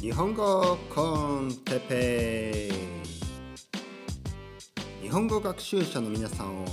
[0.00, 2.68] 日本語コンテペ
[5.02, 6.66] イ日本語学習者の皆さんを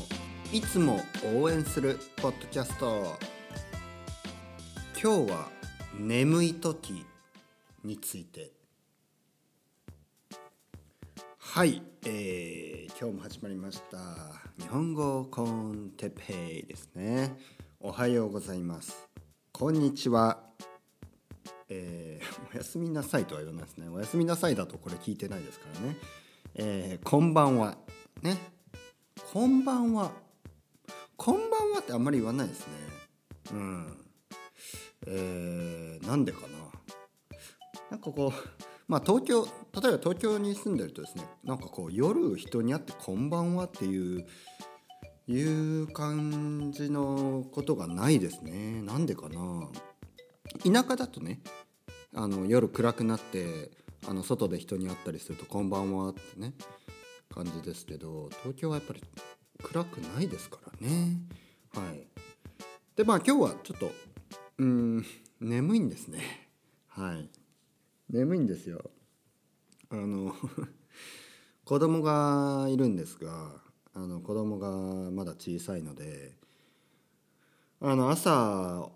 [0.52, 1.00] いつも
[1.36, 3.18] 応援するポッドキャスト。
[5.02, 5.50] 今日は
[5.98, 7.06] 眠い時
[7.84, 8.52] について。
[11.40, 13.98] はい、えー、今日も始まりました。
[14.60, 17.36] 日本語コンテペイですね。
[17.80, 19.10] おはようございます。
[19.52, 20.43] こんにちは。
[21.76, 23.90] えーおやすみなさいとは言わないですね。
[23.90, 25.98] おやすみなさいだとこれ聞いてないですからね。
[26.56, 27.78] えーこんばんは。
[28.22, 28.38] ね。
[29.34, 30.12] こんばんは。
[31.18, 32.66] こんばんはってあんまり言わないですね。
[33.54, 33.98] うん。
[35.08, 36.48] えーなんでかな。
[37.90, 39.50] なんかこうまあ東京例
[39.90, 44.28] えば東京に住んでるとですねなんかこう夜人に会って「こんばんは」っていう
[45.28, 48.82] いう感じのことがないですね。
[48.82, 49.70] なんでかな。
[50.64, 51.40] 田舎だとね
[52.16, 53.72] あの夜暗くなって
[54.08, 56.54] あの外で人に会ったりすると「こんばんは」ってね
[57.30, 59.04] 感じですけど東京はやっぱり
[59.64, 61.22] 暗くないですからね。
[61.74, 62.08] はい。
[62.96, 63.92] でまあ今日はちょっと
[64.60, 65.06] うん
[65.40, 66.50] 眠いんですね。
[66.88, 67.30] はい。
[68.10, 68.92] 眠いんですよ。
[69.90, 70.36] あの
[71.66, 73.62] 子供がいるんですが
[73.94, 76.36] あの子供がまだ小さいので
[77.80, 78.90] あの朝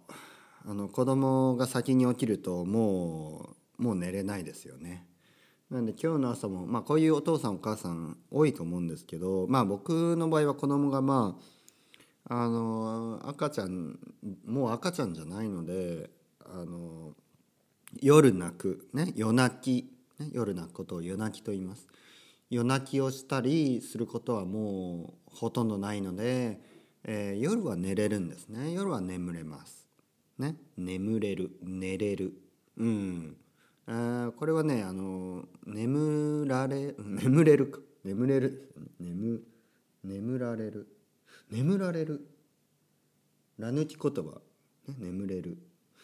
[0.65, 5.07] あの子供が先に起きるともうもう寝れないですよね。
[5.69, 11.37] なんで今日の朝もまあこういうお父さんお母さん多いと思うんですけどまあ僕の場合は子供がま
[12.29, 13.99] ああの赤ちゃん
[14.45, 16.09] もう赤ちゃんじゃないので
[16.45, 17.13] あの
[18.01, 21.87] 夜泣くね夜泣き、ね、夜泣くことを夜泣きと言います。
[22.49, 26.61] 夜泣きをしたりすることはもうほとんどないので、
[27.03, 29.86] えー夜は寝れるんですね夜は眠れます。
[30.37, 32.33] ね、眠れる寝れる。
[32.77, 33.37] うん。
[33.87, 37.79] あこれはねあの眠られ 眠れるか。
[38.03, 38.71] 眠れる。
[38.99, 39.43] 眠
[40.03, 40.87] 眠られる。
[41.49, 42.27] 眠られる。
[43.57, 44.41] ら抜き言葉、
[44.87, 45.57] ね、眠れる。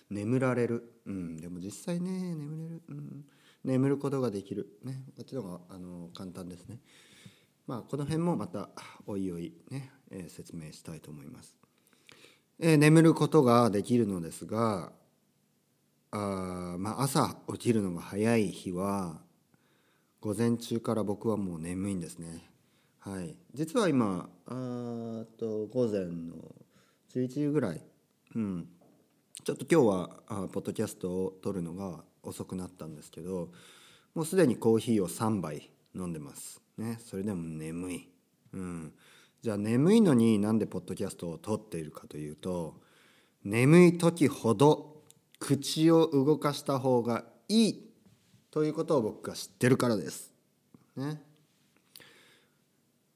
[0.10, 1.02] 眠られる。
[1.06, 1.38] うん。
[1.38, 3.26] でも実際ね眠れる、うん、
[3.64, 4.80] 眠ることができる。
[4.84, 5.04] ね。
[5.16, 6.80] こっちの方があの簡単ですね。
[7.68, 8.70] まあこの辺もまた
[9.06, 11.63] おいおいね、えー説明したいと思います。
[12.60, 14.92] えー眠ることができるのですが
[16.12, 19.20] あ、まあ、朝起きるのが早い日は
[20.22, 22.50] 午前中から僕はもう眠いんですね。
[23.00, 26.36] はい、実は今あっと午前の
[27.14, 27.82] 11時ぐらい、
[28.36, 28.70] うん、
[29.44, 33.50] ちょっと今日はあポッドキャストを撮るのが遅くなったんですけど
[34.16, 36.62] もうすでにコーヒーを3杯飲んでます。
[36.78, 38.10] ね、それでも眠い。
[38.54, 38.94] うん
[39.44, 42.76] じゃあ眠いのになんでポッドキャストを撮っているかというと
[43.44, 45.02] 眠い時ほど
[45.38, 47.92] 口を動かした方がいい
[48.52, 50.32] ということを僕が知ってるからです。
[50.96, 51.22] ね。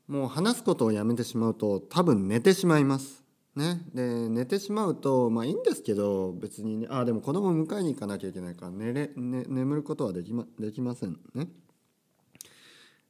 [0.09, 3.23] もう話すことをやめてしまうと多分寝てしまいます。
[3.55, 11.47] ね、で寝てしまうとまあいいんですけど別にねあでも子供を迎えに行かなきゃいけないから寝れ、ね、眠ることはできまできませんね。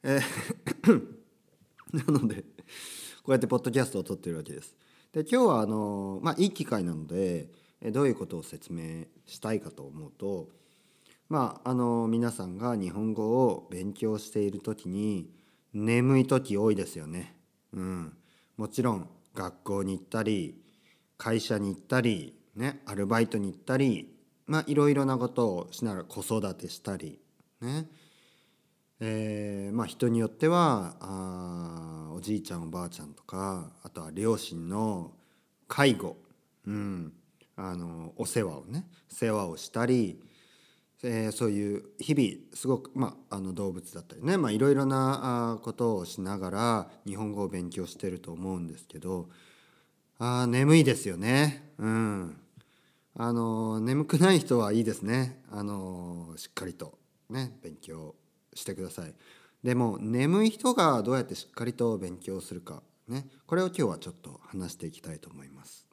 [0.04, 1.18] えー
[1.92, 2.44] なので
[3.28, 4.74] こうやってポッドキャストを撮ってるわけです。
[5.12, 7.50] で今日はあのまあいい機会なので
[7.92, 10.48] どういうことを説明したいかと思うと
[11.28, 15.28] まああの皆さんが日本語を勉強している時に
[15.74, 17.36] 眠い時多いですよね。
[17.74, 18.16] うん、
[18.56, 20.62] もちろん学校に行ったり
[21.18, 24.10] 会社に行ったり、ね、アルバイトに行ったり
[24.46, 27.18] まあいろいろなことをしながら子育てしたり
[27.60, 27.88] ね
[29.00, 31.37] えーまあ人によってはあ
[32.18, 35.12] おじいちゃんおばあちゃんとかあとは両親の
[35.68, 36.16] 介護、
[36.66, 37.12] うん、
[37.54, 40.20] あのお世話をね世話をしたり、
[41.04, 49.28] えーそういう日々すごく、まあ、の動物だったりね、まあ、いろいろなことをしながら日本語を勉強してると思うんですけど
[50.18, 51.70] あ眠いですよね。
[51.78, 52.36] うん
[53.14, 55.40] あの眠くない人はいいですね。
[55.52, 56.98] あのしっかりと
[57.30, 58.16] ね勉強
[58.54, 59.14] してください。
[59.62, 65.86] でも眠い人がどうやってしっかりと勉強するかねこれを今日はちょっと話していきたいと思います。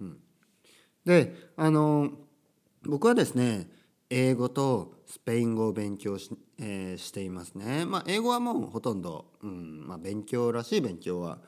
[0.00, 0.18] うん、
[1.04, 2.10] であの
[2.82, 3.68] 僕はですね
[4.10, 7.84] 英語とスペイン語を勉強し,、えーしていますね。
[7.84, 11.38] まあ英語はもうほとんど、うんまあ、勉強らしい勉強は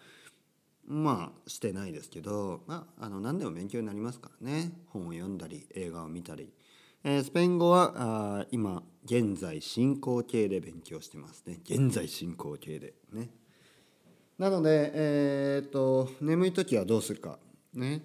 [0.87, 6.53] まあしてないですけど、まあ、あの何でも勉強になりますからね本を読んだり映画を見たり、
[7.09, 7.93] えースペイン語は
[8.41, 11.61] あ今現在進行形で勉強してますね。
[11.63, 13.31] 現在進行形でね。
[14.39, 17.39] なのでえーっと眠い時はどうするか
[17.75, 18.05] ね。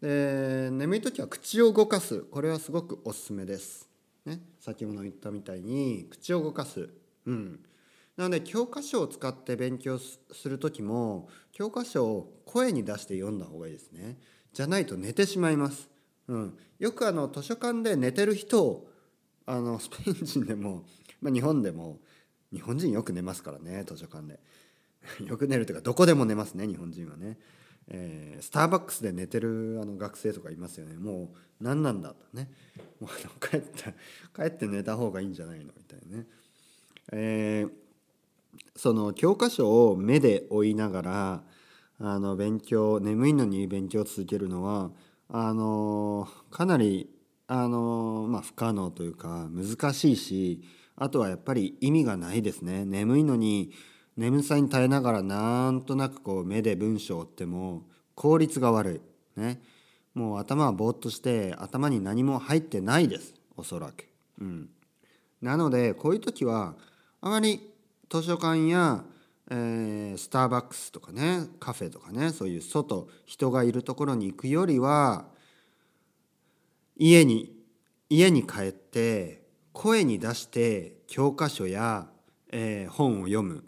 [0.00, 2.22] で眠い時は口を動かす。
[2.22, 3.88] これはすごくおすすめです。
[4.24, 6.88] ね、先ほど言ったみたいに口を動かす、
[7.26, 7.60] うん、
[8.16, 14.18] なので教科書を使って勉強する時も教科書を声に出して読んだ方がいいですね。
[14.52, 15.88] じゃないと寝てしまいます、
[16.32, 18.88] うん、よくあの図書館で寝てる人を
[19.44, 20.84] あのスペイン人でも、
[21.20, 21.98] まあ、日本でも
[22.50, 24.40] 日本人よく寝ますからね図書館で。
[25.26, 27.36] よく寝るというかどこでも寝ますね日本人はね、
[27.88, 30.96] えー、スターバックスで寝てるあの学生とかいますよね。
[30.96, 32.48] もう何なんだとね。
[33.00, 33.94] もう帰って
[34.34, 36.26] 帰って寝た方がいいんじゃないのみたいなね、
[37.12, 37.70] えー、
[38.76, 41.44] その教科書を目で追いながら
[41.98, 44.92] あの勉強眠いのに勉強を続けるのは
[45.28, 47.08] あのかなり
[47.46, 50.62] あの、まあ、不可能というか難しいし
[50.96, 52.84] あとはやっぱり意味がないですね。
[52.84, 53.72] 眠いのに
[54.16, 57.82] 眠さに耐えながらなんとなくこう目で文章を追っても
[58.14, 59.02] 効率が悪
[59.36, 59.40] い。
[59.40, 59.62] ね。
[60.14, 63.34] もう頭はぼーっとして頭に何も入ってないです。
[63.56, 64.06] おそらく。
[64.40, 64.68] うん、
[65.40, 66.74] なのでこういう時は
[67.20, 67.72] あまり
[68.10, 69.04] 図書館や、
[69.50, 75.26] えー、スターバックスとかねカフェとかねそういう外人がいるところに行くよりは
[76.96, 77.52] 家に
[78.08, 79.42] 家に帰って
[79.72, 82.06] 声に出して教科書や、
[82.50, 83.64] えー、本を読む。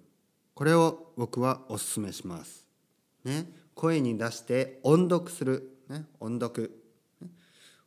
[0.54, 2.66] これを僕はおすすめします。
[3.24, 6.78] ね、声に出して音読する、ね、音読。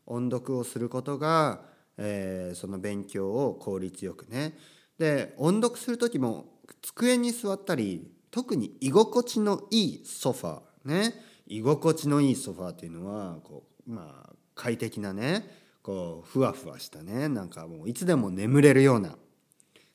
[0.06, 1.62] 音読をすることが、
[1.98, 4.58] えー、その勉強を効率よくね。
[4.98, 11.14] で音読する時も机に座ったり特に居心地のいいソファーね
[11.48, 15.50] 居心地のいいソファーっていうのはこうまあ快適なね
[15.82, 19.16] こうふわふわしたねなんかもういつでも眠れるような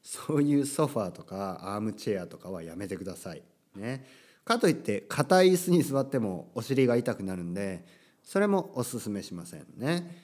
[0.03, 3.43] そういうソファーとかアームチェアとかはやめてください。
[3.77, 4.05] ね、
[4.45, 7.85] かといって硬い椅子に座ってもお尻が痛くなるんで
[8.23, 10.19] それもおすすめしませんね。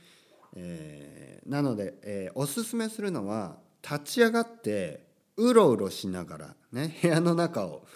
[0.56, 5.07] えー、なので、えー、おすすめするのは立ち上がって
[5.38, 7.86] うろうろしながら、ね、部屋の中を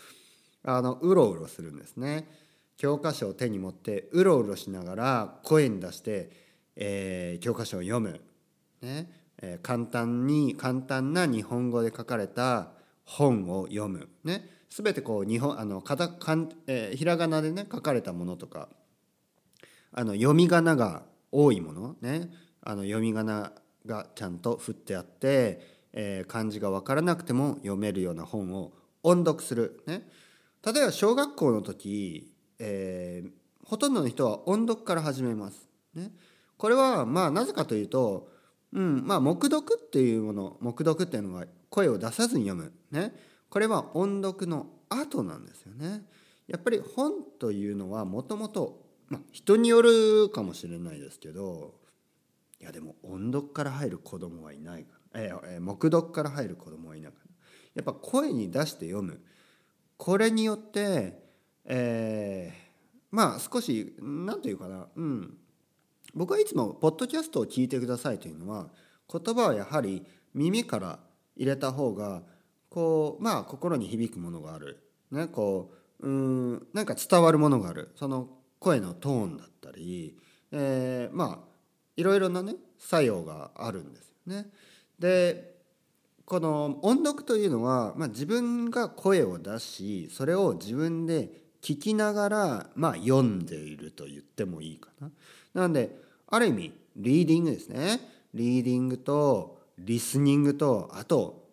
[0.64, 2.28] あのうろうろするんですね。
[2.76, 6.30] 教科書を手に持ってうろうろしながら声に出して、
[6.76, 8.20] えー、教科書を読む。
[8.80, 9.10] ね。
[9.42, 12.70] えー、簡単に簡単な日本語で書かれた
[13.04, 18.68] 本を読む、ね、全てこう日本あのかたかん、えー、ひらがなでね書かれたものとか
[19.92, 21.02] あの読み仮名が
[21.32, 21.96] 多いもの。
[22.00, 22.30] ね。
[22.64, 23.52] あの読み仮名
[23.84, 28.72] がちゃんと振ってあって、えー、漢字が分からなくても読めるような本を
[29.02, 30.08] 音読する、ね、
[30.64, 33.30] 例えば小学校の時、えー、
[33.64, 35.68] ほとんどの人は音読から始めます。
[35.94, 36.10] ね、
[36.56, 38.32] これはまあなぜかというと
[38.72, 42.72] うん、まあ黙読っていうもの黙読っていうのは声を出さずに読む。
[42.90, 43.12] ね。
[43.50, 46.02] これは音読の後なんですよね。
[46.48, 48.82] やっぱり本というのはもともと
[49.30, 51.74] 人によるかもしれないですけど
[52.60, 57.32] いやでも音読から入る子供はいないから、えー、黙読から入る子供はいないから
[57.74, 59.20] やっぱ声に出して読む。
[59.96, 61.22] これによって、
[61.64, 64.88] えー、まあ少し何て言うかな。
[64.94, 65.38] うん。
[66.14, 68.68] 僕はいつもポッドキャストを聞いてくださいというのは
[69.10, 70.04] 言葉はやはり
[70.34, 70.98] 耳から
[71.36, 72.22] 入れた方が
[72.68, 77.92] こうまあ心に響くものがある、ね、こううんなんか伝わるものがある。
[77.94, 80.16] その声のトーンだったり、
[80.52, 81.48] えー、まあ
[81.96, 84.50] いろいろなね作用があるんですよね。
[85.02, 85.56] で
[86.24, 91.28] この音読というのは、まあ、自分が声を出しそれを自分で
[91.60, 95.10] 聞きながら、まあ、読んでいると言ってもいいかな。
[95.54, 95.90] なので
[96.28, 98.00] ある意味リーディングですね。
[98.32, 101.48] リーディングとリスニングとあと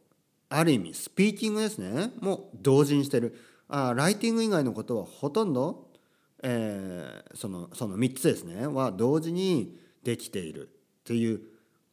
[0.50, 2.12] ある意味スピーキングですね。
[2.22, 3.36] もう同時にしてる。
[3.68, 5.90] あライティング以外のことはほとんど、
[6.44, 8.68] えー、そのその3つですね。
[8.68, 10.70] は同時にできている
[11.04, 11.42] という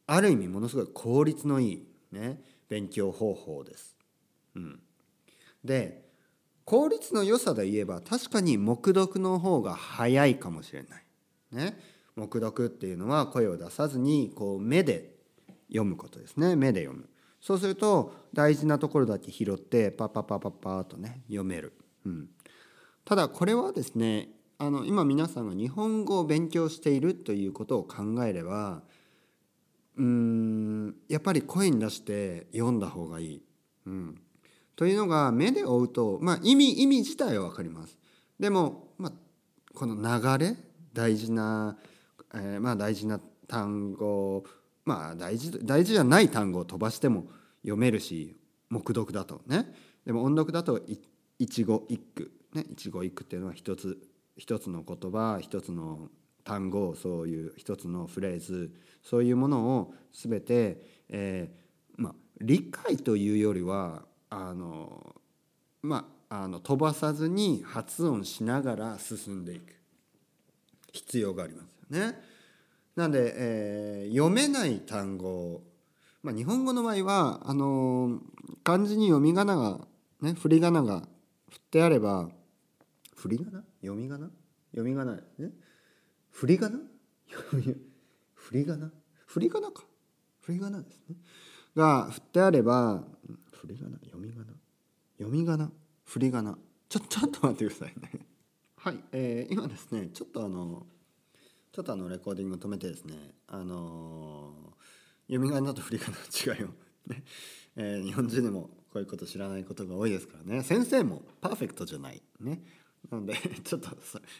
[0.07, 3.95] ある意味ものすごい効率のいい、ね、勉強方法です。
[4.55, 4.79] うん、
[5.63, 6.05] で
[6.65, 11.03] 効率の良さで言えば確かに黙読の方が早いかもしれない。
[11.51, 11.77] ね、
[12.15, 15.13] 黙読っていうのは声を出さずにこう目で
[15.67, 16.55] 読むことですね。
[16.55, 17.09] 目で読む。
[17.39, 21.73] そうすると大事なところだけ拾ってパッパッパッパッパーとね読める、
[22.05, 22.27] うん、
[23.05, 28.81] ただこれはですねあの今皆さんが日本語を勉強しているということを考えれば
[29.97, 33.43] うんやっぱり声に出して読んだ方がいい。
[33.85, 34.21] うん、
[34.75, 37.97] というのが目で追うと、まあ、意味意味自体は分かります。
[38.39, 39.13] でも、まあ、
[39.73, 40.55] この流れ
[40.93, 41.77] 大事な、
[42.33, 44.43] えー、まあ大事な単語
[44.85, 47.27] まあ大事大事じゃない単語を飛ばしても
[47.61, 48.35] 読めるし
[48.69, 49.73] 黙読だとね
[50.05, 50.81] でも音読だと
[51.39, 53.97] 一語一句ね一語一句っていうのは一つ
[54.37, 56.09] 一つの言葉一つの
[56.47, 58.71] 単語そういう一つのフレーズ
[59.03, 65.15] そういうものを全て、えー、ま、理解というよりはあの
[65.81, 69.73] まあの飛ばさずに発音しながら進んでいく。
[70.93, 72.17] 必要がありますよね。
[72.95, 75.61] なんで、えー、読めない単語、
[76.23, 78.19] ま、日本語の場合はあの
[78.63, 79.81] 漢字に読み仮名が
[80.21, 81.01] ね振り仮名が
[81.51, 82.29] 振ってあれば
[83.15, 83.63] 振り仮名？
[83.81, 84.29] 読み仮名？
[84.71, 85.66] 読み仮名ね。
[86.37, 86.79] 振り仮名？
[88.35, 88.91] 振り仮名？
[89.25, 89.83] 振り仮名か。
[90.41, 91.15] 振り仮名ですね。
[91.75, 93.03] が振ってあれば
[93.53, 94.53] 振り仮名読み仮名。
[95.17, 95.71] 読み仮名
[96.05, 96.55] 振り仮名。
[96.89, 98.27] ちょちょっと待ってくださいね。
[98.77, 100.85] はい、えー、今ですねちょっとあの
[101.71, 106.67] ちょっとあのレコーディング止めてですねあのー、読み仮名と振り仮名の違いを
[107.07, 107.23] ね、
[107.77, 110.61] えー、日本人でもこういうこと知らないことが多いですからね。
[110.61, 112.21] 先生もパーフェクトじゃない。
[112.39, 112.61] ね。
[113.11, 113.89] なので ちょっと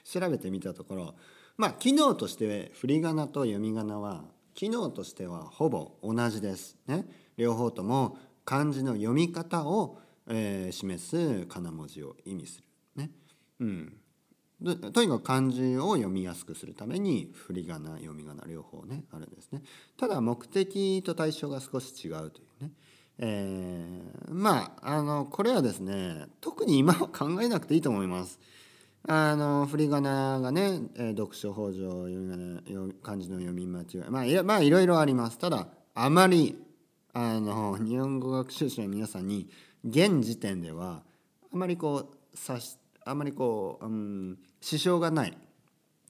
[0.04, 1.16] 調べてみたところ
[1.58, 4.26] まあ機能として振り仮名と読み仮名は
[4.58, 6.78] 機能としてはほぼ同じです。
[6.88, 7.06] ね。
[7.38, 12.68] 両方とも漢字の読み方を、えー、示す仮名文字を意味する。
[12.96, 13.12] ね。
[13.60, 13.98] うん。
[14.92, 19.62] とにかく漢字を読みやすくするために振り仮名読み仮名両方ねあるんですね。
[19.96, 22.72] ただ目的と対象が少し違うというね。
[23.20, 28.40] えー、まああのこれはですね特に今は考えなくていいと思います。
[29.10, 32.08] あの振り仮名がね、えー、読書法上
[33.02, 33.98] 漢字の読み間違い。
[34.10, 35.38] まあいまあいろいろあります。
[35.38, 36.62] ただあまり
[37.14, 39.50] あの日本語学習者の皆さんに
[39.84, 41.04] 現時点では
[41.54, 45.38] あまりこうさしあまりこう、うん、支障がない、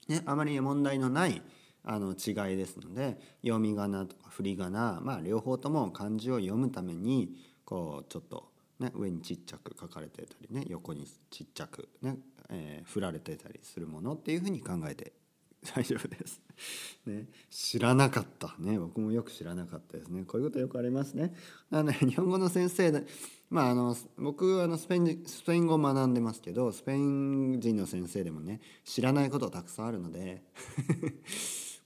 [0.07, 1.41] ね、あまり問題のない
[1.83, 7.29] あの違いですので読み仮名とか振り仮名、まあ、両方とも漢字を読むために
[7.63, 8.49] こうちょっと、
[8.79, 12.17] ね、上にちっちゃく書かれてたりね横にちっちゃくね、
[12.49, 15.13] えー、振られてたりするものっていうふうに考えて
[15.75, 16.41] 大丈夫です。
[17.05, 18.55] ね、知らなかった。
[18.59, 18.79] ね。
[18.79, 20.23] 僕もよく知らなかったですね。
[20.23, 21.33] こういうことよくありますね。
[21.69, 23.05] あの、 日本語の先生で
[23.49, 30.43] まああの僕あのスペインスペイン語を学んでますけどスペイン人の先生でもね知らないことたくさんあるので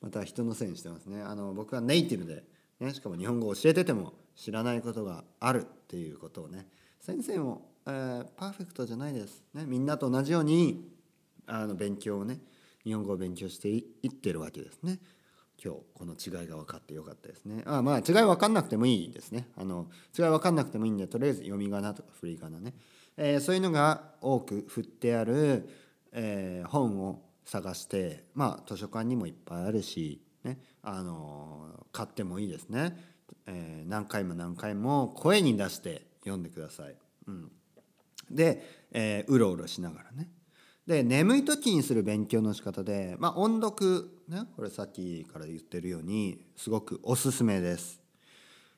[0.02, 1.22] また人のせいにしてますね。
[1.22, 2.44] あの僕はネイティブで、
[2.80, 6.68] ね、しかも日本語を教えてても知らないことがあるっていうことをね
[7.00, 10.90] 先生も、えー、パーフェクトじゃないです、ね、みんなと同じように
[11.48, 12.40] あの勉強をね
[12.84, 15.00] 日本語を勉強していってるわけですね。
[15.64, 17.62] 今日この違いが分かってよかったですね。
[17.68, 19.48] あまあ違い分かんなくてもいいですね。
[19.56, 22.74] あの違い分かんなくてもいいんでとりあえず読み仮名とか振り仮名ね、
[23.18, 25.70] えー、そういうのが多く振ってある、
[26.12, 32.98] えー、本を探してまあ図書館にもいっぱいあるし、ね、あの買ってもいいですね、
[33.46, 36.96] え、何回も何回も声に出して読んでください。
[37.28, 37.52] うん、
[38.36, 40.30] で、えー、うろうろしながらね。
[40.88, 48.02] で眠い時にする勉強の仕方で、まあ、音読、ね、これさっきから言ってるようにすごくおすすめです。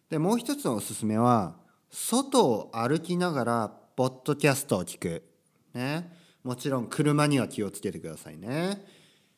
[0.10, 1.56] でもう一つのおすすめは
[1.90, 5.24] 外を歩きながらポッドキャストを聞く。
[5.74, 6.12] ね、
[6.44, 8.86] もちろん車には気をつけてくださいね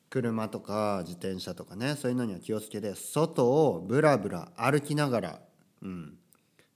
[0.10, 5.40] 車とか自転車とかねそういうのには気をつけて外をブラブラ歩きながら
[5.82, 6.18] うん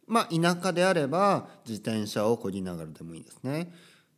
[0.10, 3.72] まあ田舎であれば自転車をこぎながらでもいいですね。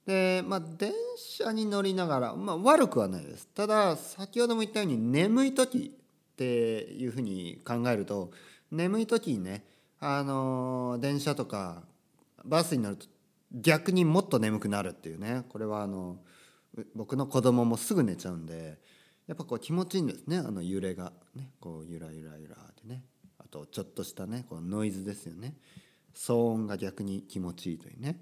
[0.06, 3.48] でまあ電車に乗りながら、まあ、悪くはないです。
[3.50, 5.94] ただ先ほども言ったように眠い時
[6.34, 6.44] って
[6.94, 8.32] いうふうに考えると
[8.72, 9.66] 眠い時にね
[10.00, 11.84] あの電車とか
[12.46, 13.06] バスに乗ると
[13.52, 15.44] 逆にもっと眠くなるっていうね。
[15.50, 16.18] これはあの
[16.96, 18.80] 僕の子供もすぐ寝ちゃうんで
[19.28, 20.38] やっぱこう気持ちいいんですね。
[20.38, 21.12] あの揺れが。
[21.36, 23.04] ねこうゆらゆらゆらってね。
[23.38, 25.56] あとちょっとしたねこのノイズですよね。
[26.16, 28.18] 騒音が逆に気持ちいいというね、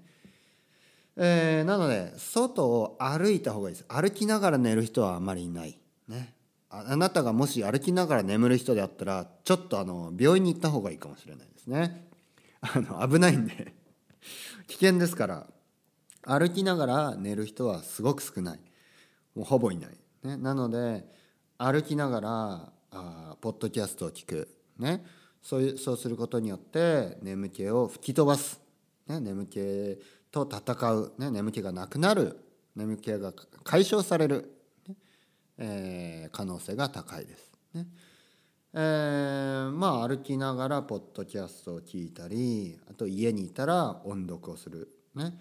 [1.16, 3.86] えー、なので外を歩いた方がいいです。
[3.88, 5.78] 歩きながら寝る人はあまりいない。
[6.08, 6.34] ね。
[6.70, 12.08] あなたがもし歩きながら眠る人であったらちょっとあの病院に行った方がいいかもしれないですね。
[12.62, 13.74] あの危ないんで。
[14.68, 15.46] 危険ですから
[16.22, 18.60] 歩きながら寝る人はすごく少ない。
[19.34, 19.90] もうほぼいない、
[20.22, 21.08] ね、なので
[21.58, 25.04] 歩きながらあポッドキャストを聞く、ね、
[25.42, 28.60] そういうそうすることによって眠気を吹き飛ばす、
[29.08, 29.98] ね、眠気
[30.30, 32.44] と戦う、ね、眠気がなくなる。
[32.76, 33.32] 眠気が
[33.64, 34.56] 解消される、
[34.88, 34.94] ね
[35.58, 37.52] えー、可能性が高いです。
[37.74, 37.86] ね
[38.72, 44.88] えー、まあ歩きながらポッドキャストを聞いたりあと家にいたら音読をする。
[45.14, 45.34] ね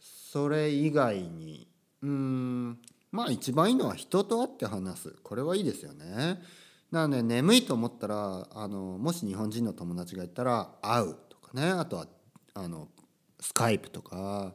[0.00, 1.68] それ以外に
[2.02, 2.78] うん
[3.10, 5.10] まあ一番いいのは人と会って話す。
[5.22, 6.40] これはいいですよね。
[6.90, 11.68] なので眠いと思ったらあのもし日本人の友達がいたら会うとかね。
[11.70, 12.06] あとは
[12.54, 12.88] あの
[13.40, 14.54] スカイプとか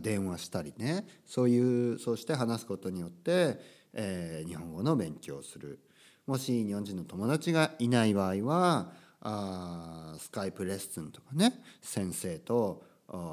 [0.00, 1.06] 電話したりね。
[1.24, 5.80] そういうそうして話すことによってえー、日本語の勉強をする。
[6.26, 11.54] もし日本人の友達がいない場合はあスカイプレッスンとかね。
[11.80, 12.84] 先生と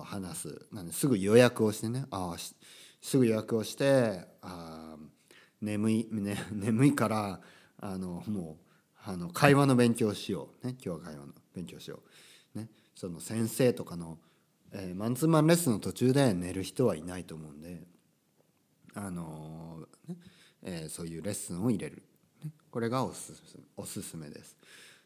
[0.05, 0.65] 話す。
[0.71, 2.05] なんですぐ予約をしてね。
[2.11, 2.35] あ
[3.01, 4.95] すぐ予約をしてあ
[5.61, 7.41] 眠い、ね、 眠いから
[7.85, 8.55] あのもう
[9.03, 11.99] あの会話の勉強しよう、ね、今日は会話の勉強しよ
[12.55, 14.17] う、ね、その先生とかの、
[14.71, 17.81] えー、マンツーマンレッスンの途中で寝る人はいないと思うんで、
[18.95, 20.17] あのー、ね
[20.63, 22.03] えー、そういうレッスンを入れる、
[22.45, 24.55] ね、これがおすすおすすめです。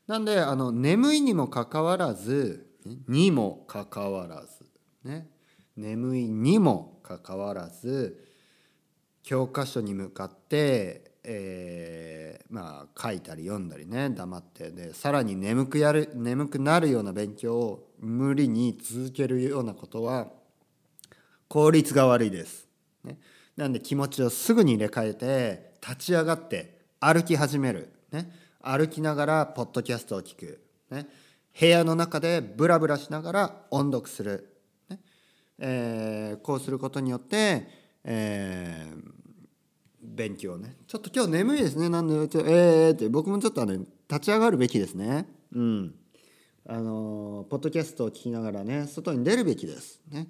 [0.06, 2.68] なんであの眠いにもかかわらず
[3.08, 4.64] にもかかわらず
[5.04, 5.28] ね
[5.76, 8.24] 眠いにもかかわらず
[9.24, 20.28] 教科書に向かって、えー、まあ書いたり読んだりね黙ってでさらに眠くやる眠くなるような勉強を無理に続けるようなことは
[21.50, 22.68] 効率が悪いです。
[23.04, 23.18] ね、
[23.58, 27.92] なんで気持ちをすぐに入れ替えて立ち上がって歩き始める。
[28.12, 28.32] ね、
[28.62, 30.62] 歩きながらポッドキャストを聞く。
[30.92, 31.08] ね、
[31.60, 34.58] 部屋の中でブラブラしながら音読する。
[34.90, 35.00] ね
[35.60, 37.68] えー、こうすることによって、
[38.04, 39.17] えー、
[40.16, 40.76] 勉強ね。
[40.88, 41.90] ちょっと今日眠いですね。
[41.90, 43.10] なんでちょえーって。
[43.10, 45.28] 僕もちょっとね立ち上がるべきですね。
[45.54, 45.96] うん。
[46.66, 50.02] あのポッドキャストを聞きながらね外に出るべきです。
[50.10, 50.28] ね、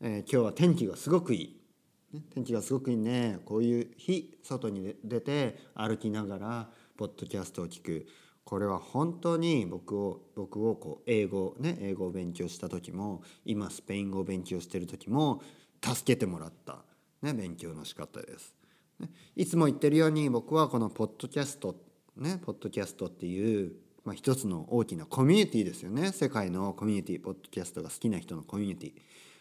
[0.00, 3.40] えー、今日は天気がすごくいい、ね、天気がすごくいいね。
[3.44, 8.06] こういう日外に出て歩きながらポッドキャストを聞く。
[8.44, 15.42] これは本当に僕を僕をこう英語ね英語を勉強した時も今スペイン語を勉強してる時も
[15.82, 16.84] 助けてもらった、
[17.22, 18.54] ね、勉強の仕方です。
[19.36, 21.76] いつも言ってるように僕はこのポッドキャスト
[22.16, 23.72] ねポッドキャストっていう、
[24.04, 28.92] まあ、一つの大きなコミュニティですよね世界のコミュニティポッドキャストが好きな人のコミュニティ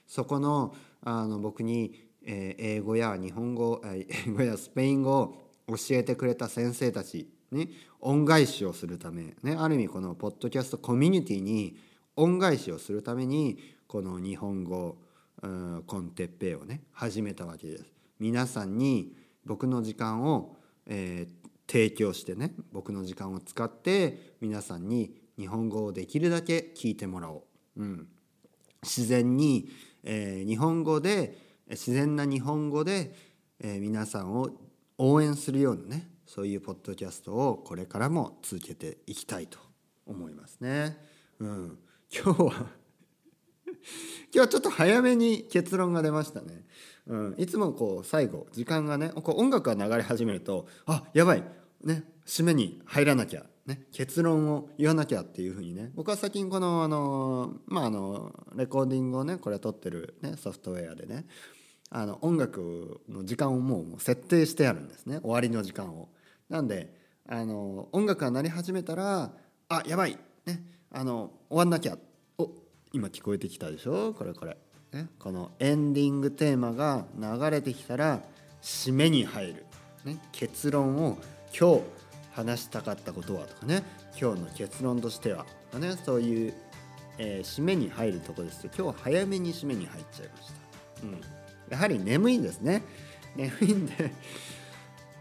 [0.08, 5.36] そこのあの僕に、えー、英語や日本語英語やスペイン語を
[5.68, 7.70] 教えてくれた先生たちに
[8.02, 11.78] 恩返しをするため、ね、ある意味このポッドキャストコミュニティに
[12.16, 14.98] 恩返しをするためにこの日本語
[15.86, 17.86] コンテッペイをね始めたわけです。
[18.20, 19.14] 皆さんに
[19.46, 27.82] 僕の時間を、えー、提供してね僕の時間を使って皆さんに日本語をできるだけ聞いてもらおう。
[27.82, 28.08] うん、
[28.84, 29.70] 自然に、
[30.04, 31.38] えー、日本語で
[31.70, 33.16] 自然な日本語で、
[33.60, 34.50] えー、皆さんを
[34.98, 39.60] 応援するようなねそういうポッドキャストをこれからも続けていきたいと
[40.06, 40.98] 思いますね。
[41.40, 41.80] うん、
[42.12, 42.83] 今日は
[44.34, 46.66] 今日はちょっと早めに結論が出ましたね。
[47.08, 51.44] うん、いつもこう最後時間がねこう音楽が流れ始めるとあやばい。
[51.84, 55.92] ね締めに入らなきゃ、ね、結論を言わなきゃっていうふうにね。
[55.96, 61.26] 僕は最近このあのまああのレコーディングをねこれ撮ってる、ね、ソフトウェアでね
[61.90, 65.20] あの音楽の時間をもう設定してあるんですね。
[65.20, 66.10] 終わりの時間を。
[66.50, 66.94] なんで
[67.28, 69.34] あの音楽が鳴り始めたら
[69.70, 71.98] あやばい、ね、あの終わんなきゃ。
[72.96, 74.14] 今聞こえてきたでしょ？
[74.14, 74.56] これこれ。
[74.92, 78.22] ね、このエンディングテーマが流れてきたら
[78.62, 79.66] 締めに入る、
[80.06, 81.18] ね、結論を
[81.60, 81.82] 今日
[82.34, 83.82] 話したかったことはとかね。
[84.12, 85.48] 今日の結論としては。
[85.72, 85.98] とかね？
[86.06, 86.54] そういう、
[87.18, 90.54] えー、締めに入るとこですと今日早めに締めに入っちゃいました、
[91.02, 91.22] うん、
[91.70, 92.84] やはり眠いんですね。
[93.36, 94.12] 眠いんで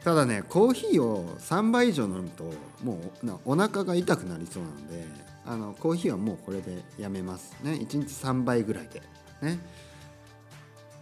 [0.04, 2.44] ただねコーヒーを3杯以上飲むと
[2.82, 5.06] もうなお腹が痛くなりそうなので
[5.46, 7.72] あのコーヒーはもうこれでやめますね。
[7.72, 9.02] 1日3杯ぐらいで。
[9.42, 9.58] ね。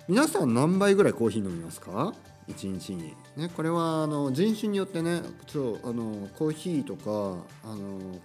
[0.08, 2.14] 皆さん何杯ぐらいコーヒー飲みますか
[2.48, 8.18] ？1日に、ね、これはあの人種によってねちょあのコーヒーとかあの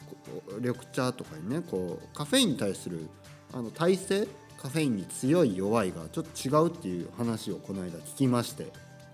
[0.60, 3.08] 緑茶とかにねこうカフェインに対する
[3.54, 4.28] あの耐性？
[4.58, 8.64] カフェインに強い弱いがちょっと違うっていう話をこの間聞きまして、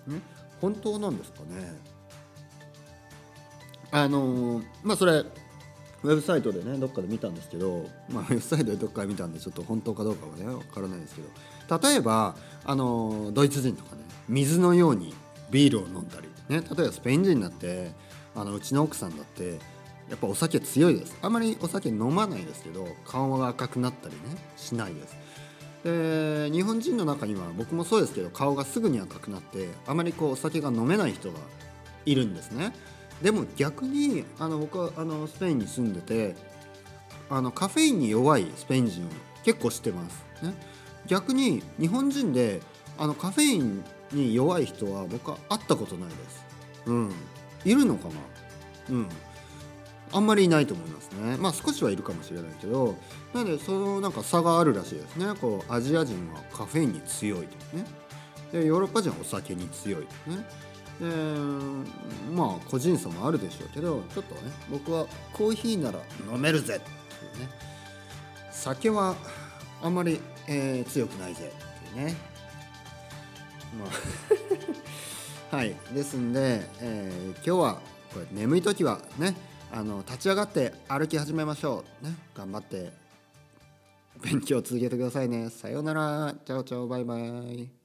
[0.07, 0.21] ね、
[0.61, 1.45] 本当なんですかね？
[3.91, 15.13] あのまあそれウェブサイトでねどっかで見たんですけど、まあ、ウェブサイトでどっかで見たんでちょっと本当かどうかはね分からないですけど例えばあのドイツ人とかね水のように
[15.49, 17.91] ビールを飲んだり、ね、例えばスペイン人になって
[18.33, 19.59] あのうちの奥さんだって
[20.09, 21.17] やっぱお酒強いです。
[21.21, 24.21] あまりお酒飲まないですけど顔が赤くなったりね
[24.57, 25.15] しないです。
[25.83, 31.39] で日本人の中には僕もそうですけど顔がすぐに赤くなってあまりこうお酒が飲めない人が
[32.05, 32.73] いるんですね。
[33.21, 36.35] でも逆にあの僕はあのスペインに住んでて
[37.29, 39.09] あのカフェインに弱いスペイン人を
[39.43, 40.53] 結構知ってます、ね、
[41.07, 42.61] 逆に日本人で
[42.97, 46.45] あのカフェインに弱い人は僕は会ったことないです、
[46.87, 47.11] うん、
[47.63, 48.13] いるのかな？
[48.89, 49.07] うん。
[50.13, 51.37] あんまりいないと思いますね。
[51.37, 52.97] まあ少しはいるかもしれないけど
[53.33, 55.33] なのでそのなんか差があるらしいですね。
[55.39, 57.85] こうアジア人はカフェインに強いとね。
[58.51, 60.45] でヨーロッパ人はお酒に強いとね。
[60.99, 61.07] で
[62.33, 65.99] まあ個人差もあるでしょうけどちょっとね僕はコーヒーなら
[66.31, 67.49] 飲めるぜっていうね。
[68.51, 69.15] 酒は
[69.81, 72.15] あんまり、えー、強くないぜっていうね。
[73.79, 73.85] ま
[75.51, 75.75] あ はい。
[75.93, 77.81] ですんで、えー、今日は
[78.13, 79.35] これ眠い時はね
[79.73, 82.05] あの立ち上がって歩き始めましょう。
[82.05, 82.13] ね。
[82.35, 82.91] 頑張って
[84.21, 85.49] 勉強を続けてくださいね。
[85.49, 86.35] さようなら。
[86.45, 87.80] チャオチャオバイバイ。